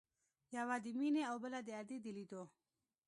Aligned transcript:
يوه 0.55 0.75
د 0.83 0.85
مينې 0.99 1.23
او 1.29 1.35
بله 1.43 1.59
د 1.67 1.69
ادې 1.81 1.97
د 2.03 2.07
ليدو. 2.17 2.43